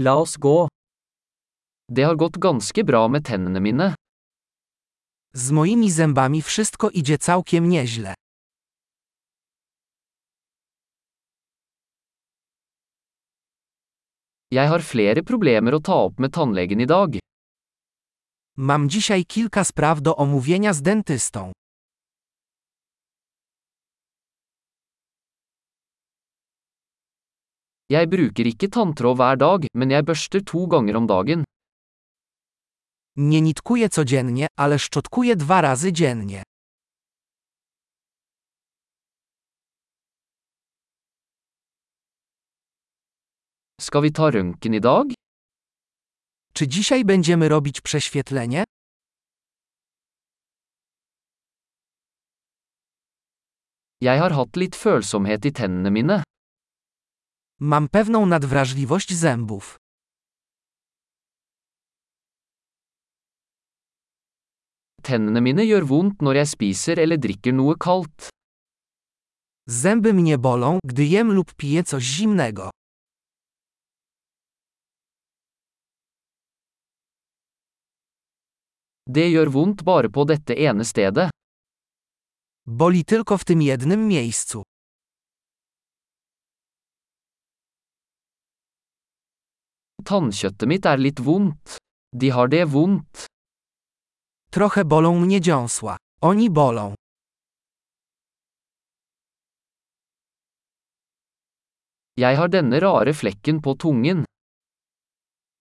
[0.00, 0.68] La oss gå.
[1.92, 3.94] Det har gått ganske bra med tennene mine.
[5.34, 8.14] Z moimi zębami wszystko idzie całkiem nieźle.
[14.50, 17.18] Jeg har flere problemer å ta opp med tannlegen i dag.
[18.56, 21.52] Mam dzisiaj kilka spraw do omówienia z dentystą.
[27.88, 31.44] Jeg bruker ikke tanntråd hver dag, men jeg børster to ganger om dagen.
[33.16, 36.42] Nie nitkuję codziennie, ale szczotkuję dwa razy dziennie.
[43.80, 45.06] Skal vi ta røntgen i dag?
[46.52, 48.64] Czy dzisiaj będziemy robić prześwietlenie?
[54.00, 56.22] Jeg har hatt litt følsomhet i tennene mine.
[57.60, 59.76] Mam pewną nadwrażliwość zębów.
[65.02, 68.28] Tennene mine gjør vondt når jeg spiser eller drikker noe kaldt.
[69.66, 72.70] Zęby mnie bolą, gdy jem lub piję coś zimnego.
[79.06, 81.30] Det gjør vondt bare på dette ene stedet.
[82.66, 84.62] Boli tylko w tym jednym miejscu.
[90.04, 91.78] Tannkjøttet mitt er litt vondt.
[92.12, 93.26] De har det vondt.
[94.50, 95.96] Trochę bolą mnie dziąsła.
[96.20, 96.94] Oni bolą.
[102.16, 104.24] Jeg har denne rare flekken på tungen.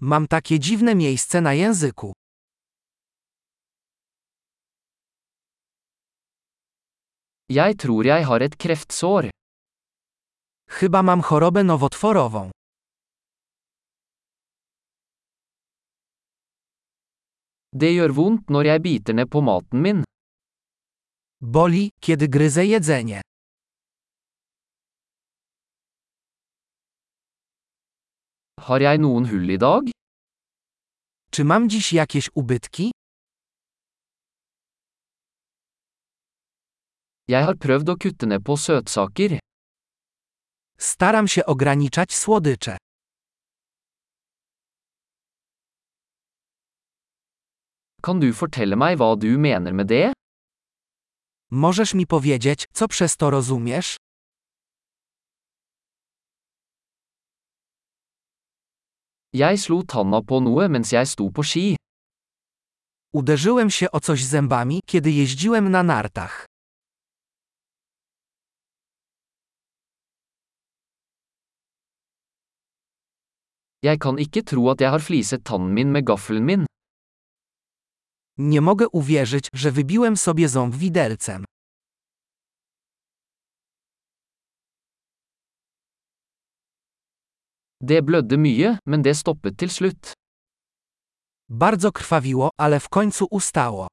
[0.00, 2.12] Mam takie dziwne miejsce na języku.
[7.48, 9.30] Jeg tror jeg har et kreftsår.
[10.68, 12.55] Chyba mam chorobę nowotworową.
[17.80, 19.98] Det gjør vondt når jeg biter ned på maten min.
[21.54, 23.20] Boli, kiedy gryzę jedzenie.
[28.66, 29.90] Har jeg noen hull i dag?
[31.30, 32.90] Czy mam dziś jakieś ubytki?
[37.28, 39.38] Jeg har prøvd å kutte ned på søtsaker.
[40.78, 42.76] Staram się ograniczać słodycze.
[48.06, 50.12] Kan du fortelle meg hva du mener med det?
[51.50, 53.96] Możesz mi powiedzieć, co przez to rozumiesz?
[59.32, 61.76] Jeg slo tanna på noe mens jeg sto på ski.
[63.12, 66.46] Uderzyłem się o coś zębami, kiedy jeździłem na nartach.
[73.82, 76.75] Jeg kan ikke tro at jeg har fliset tannen min med gaffelen min.
[78.38, 81.44] Nie mogę uwierzyć, że wybiłem sobie ząb widelcem.
[87.80, 90.12] Det blødde mye, men det stoppet til slutt.
[91.48, 93.86] Bardzo krwawiło, ale w końcu ustało.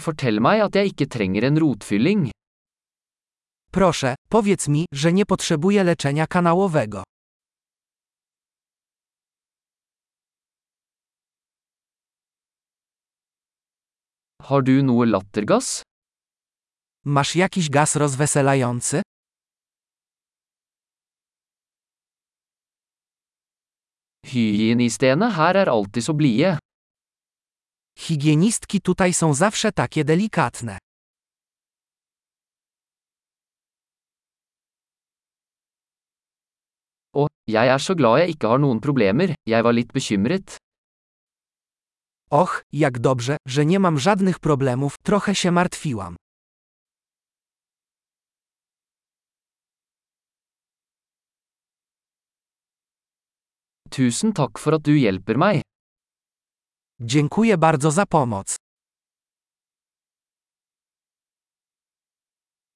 [0.00, 2.30] Fortell meg at jeg ikke trenger en rotfylling.
[3.72, 7.02] Proszę, powiedz mi, że nie potrzebuję leczenia kanałowego.
[14.50, 15.82] Har du noe lattergass?
[17.04, 19.02] Masz jakiś gaz rozweselający?
[24.26, 26.58] Hygienistene her er alltid så blide.
[27.98, 30.78] Higienistki tutaj są zawsze takie delikatne.
[37.12, 40.69] Og, jeg er så glad jeg ikke har noen problemer, jeg var litt bekymret.
[42.32, 46.16] Och, jak dobrze, że nie mam żadnych problemów, trochę się martwiłam.
[53.90, 55.62] Tusen takk for at du hjelper meg.
[57.00, 58.56] Dziękuję bardzo za pomoc.